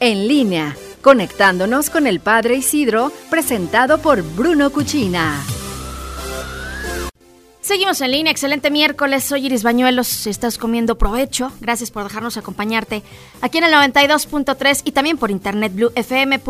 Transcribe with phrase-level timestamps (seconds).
[0.00, 5.44] en línea, conectándonos con el Padre Isidro, presentado por Bruno Cuchina.
[7.60, 12.36] Seguimos en línea, excelente miércoles, soy Iris Bañuelos, si estás comiendo provecho, gracias por dejarnos
[12.36, 13.02] acompañarte
[13.42, 16.48] aquí en el 92.3 y también por internet bluefm.mx.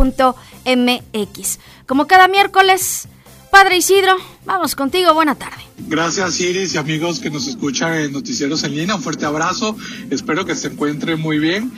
[1.86, 3.08] Como cada miércoles,
[3.50, 5.60] Padre Isidro, vamos contigo, buena tarde.
[5.88, 9.76] Gracias Iris y amigos que nos escuchan en Noticieros en línea, un fuerte abrazo,
[10.08, 11.72] espero que se encuentren muy bien.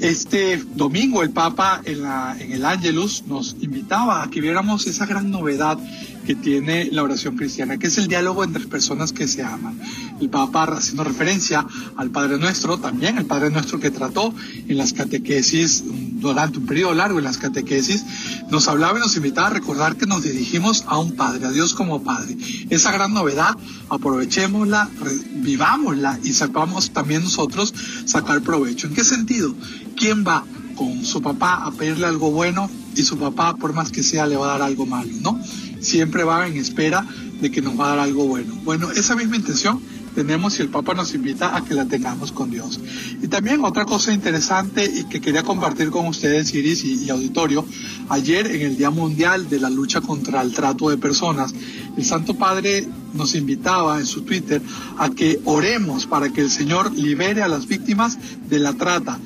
[0.00, 2.04] Este domingo el Papa en,
[2.52, 5.76] el Ángelus nos invitaba a que viéramos esa gran novedad
[6.24, 9.80] que tiene la oración cristiana, que es el diálogo entre personas que se aman.
[10.20, 11.66] El Papa, haciendo referencia
[11.96, 14.32] al Padre Nuestro, también el Padre Nuestro que trató
[14.68, 15.82] en las catequesis,
[16.18, 18.04] durante un periodo largo en las catequesis,
[18.50, 21.74] nos hablaba y nos invitaba a recordar que nos dirigimos a un Padre, a Dios
[21.74, 22.36] como Padre.
[22.70, 23.56] Esa gran novedad,
[23.88, 24.88] aprovechémosla,
[25.36, 27.72] vivámosla y sepamos también nosotros
[28.04, 28.86] sacar provecho.
[28.86, 29.54] ¿En qué sentido?
[29.96, 30.44] ¿Quién va
[30.76, 34.36] con su papá a pedirle algo bueno y su papá, por más que sea, le
[34.36, 35.40] va a dar algo malo, ¿no?
[35.80, 37.04] siempre va en espera
[37.40, 38.54] de que nos va a dar algo bueno.
[38.64, 39.80] Bueno, esa misma intención
[40.18, 42.80] tenemos y el Papa nos invita a que la tengamos con Dios.
[43.22, 47.64] Y también otra cosa interesante y que quería compartir con ustedes, Iris y, auditorio,
[48.08, 51.54] ayer en el Día Mundial de la Lucha contra el Trato de Personas,
[51.96, 54.60] el Santo Padre nos invitaba en su Twitter
[54.98, 59.20] a que oremos para que el Señor libere a las víctimas de la trata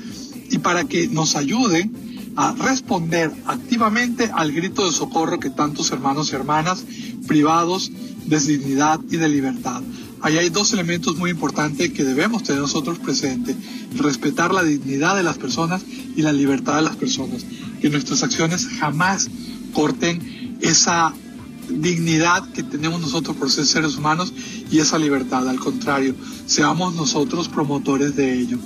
[0.50, 1.90] y para que nos ayuden
[2.36, 6.84] a responder activamente al grito de socorro que tantos hermanos y hermanas
[7.26, 7.90] privados
[8.26, 9.82] de dignidad y de libertad.
[10.22, 13.56] Ahí hay dos elementos muy importantes que debemos tener nosotros presentes.
[13.96, 15.82] Respetar la dignidad de las personas
[16.16, 17.44] y la libertad de las personas.
[17.80, 19.28] Que nuestras acciones jamás
[19.72, 21.12] corten esa
[21.68, 24.32] dignidad que tenemos nosotros por ser seres humanos
[24.70, 25.48] y esa libertad.
[25.48, 26.14] Al contrario,
[26.46, 28.58] seamos nosotros promotores de ello.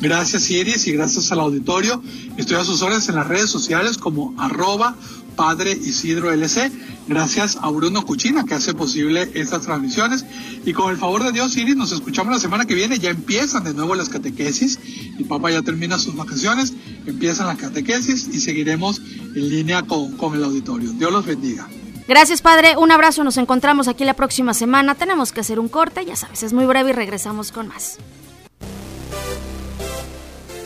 [0.00, 2.02] Gracias Iris y gracias al auditorio.
[2.36, 4.96] Estoy a sus órdenes en las redes sociales como arroba
[5.36, 6.70] Padre Isidro LC.
[7.06, 10.24] Gracias a Bruno Cuchina que hace posible estas transmisiones.
[10.64, 12.98] Y con el favor de Dios, Iris, nos escuchamos la semana que viene.
[12.98, 14.78] Ya empiezan de nuevo las catequesis.
[15.18, 16.72] El Papa ya termina sus vacaciones.
[17.06, 19.00] Empiezan las catequesis y seguiremos
[19.34, 20.92] en línea con, con el auditorio.
[20.92, 21.68] Dios los bendiga.
[22.06, 22.76] Gracias, padre.
[22.76, 23.24] Un abrazo.
[23.24, 24.94] Nos encontramos aquí la próxima semana.
[24.94, 27.98] Tenemos que hacer un corte, ya sabes, es muy breve y regresamos con más.